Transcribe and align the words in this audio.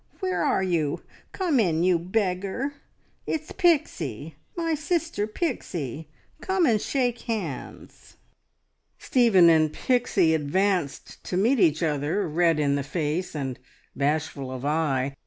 "Where 0.19 0.43
are 0.43 0.63
you? 0.63 1.03
Come 1.31 1.59
in, 1.59 1.83
you 1.83 1.99
beggar. 1.99 2.73
It's 3.27 3.51
Pixie! 3.51 4.33
My 4.55 4.73
sister 4.73 5.27
Pixie. 5.27 6.09
Come 6.41 6.65
and 6.65 6.81
shake 6.81 7.19
hands." 7.21 8.17
Stephen 8.97 9.47
and 9.47 9.71
Pixie 9.71 10.33
advanced 10.33 11.23
to 11.25 11.37
meet 11.37 11.59
each 11.59 11.83
other, 11.83 12.27
red 12.27 12.59
in 12.59 12.73
the 12.73 12.83
face 12.83 13.35
and 13.35 13.59
bashful 13.95 14.51
of 14.51 14.65
eye. 14.65 15.13